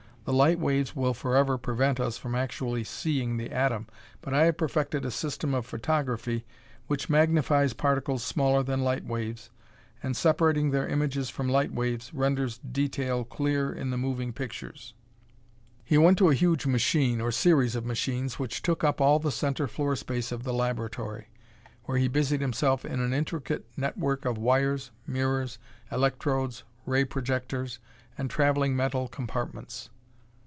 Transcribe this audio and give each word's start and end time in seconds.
The 0.23 0.33
light 0.37 0.59
waves 0.59 0.95
will 0.95 1.15
forever 1.15 1.57
prevent 1.57 1.99
us 1.99 2.19
from 2.19 2.35
actually 2.35 2.83
seeing 2.83 3.35
the 3.37 3.49
atom. 3.51 3.87
But 4.21 4.35
I 4.35 4.45
have 4.45 4.55
perfected 4.55 5.03
a 5.03 5.09
system 5.09 5.55
of 5.55 5.65
photography 5.65 6.45
which 6.85 7.09
magnifies 7.09 7.73
particles 7.73 8.23
smaller 8.23 8.61
than 8.61 8.83
light 8.83 9.03
waves, 9.03 9.49
and, 10.03 10.15
separating 10.15 10.69
their 10.69 10.87
images 10.87 11.31
from 11.31 11.47
the 11.47 11.53
light 11.53 11.73
waves, 11.73 12.13
renders 12.13 12.59
detail 12.59 13.23
clear 13.25 13.73
in 13.73 13.89
the 13.89 13.97
moving 13.97 14.31
pictures." 14.31 14.93
He 15.83 15.97
went 15.97 16.19
to 16.19 16.29
a 16.29 16.35
huge 16.35 16.67
machine 16.67 17.19
or 17.19 17.31
series 17.31 17.75
of 17.75 17.83
machines 17.83 18.37
which 18.37 18.61
took 18.61 18.83
up 18.83 19.01
all 19.01 19.17
the 19.17 19.31
center 19.31 19.67
floor 19.67 19.95
space 19.95 20.31
of 20.31 20.43
the 20.43 20.53
laboratory, 20.53 21.29
where 21.85 21.97
he 21.97 22.07
busied 22.07 22.41
himself 22.41 22.85
in 22.85 22.99
an 23.01 23.11
intricate 23.11 23.65
network 23.75 24.25
of 24.25 24.37
wires, 24.37 24.91
mirrors, 25.07 25.57
electrodes, 25.91 26.63
ray 26.85 27.03
projectors, 27.03 27.79
and 28.19 28.29
traveling 28.29 28.75
metal 28.75 29.07
compartments. 29.07 29.89